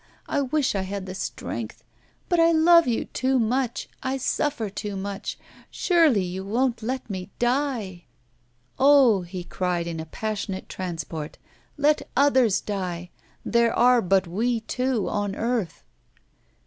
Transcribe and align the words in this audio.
I 0.27 0.41
wish 0.41 0.73
I 0.73 0.81
had 0.81 1.05
the 1.05 1.13
strength. 1.13 1.83
But 2.27 2.39
I 2.39 2.51
love 2.51 2.87
you 2.87 3.05
too 3.05 3.37
much, 3.37 3.87
I 4.01 4.17
suffer 4.17 4.67
too 4.67 4.95
much; 4.95 5.37
surely 5.69 6.23
you 6.23 6.43
won't 6.43 6.81
let 6.81 7.07
me 7.07 7.29
die?' 7.37 8.05
'Oh!' 8.79 9.21
he 9.21 9.43
cried 9.43 9.85
in 9.85 9.99
a 9.99 10.07
passionate 10.07 10.67
transport. 10.67 11.37
'Let 11.77 12.09
others 12.17 12.61
die, 12.61 13.11
there 13.45 13.77
are 13.77 14.01
but 14.01 14.25
we 14.25 14.61
two 14.61 15.07
on 15.07 15.35
earth. 15.35 15.83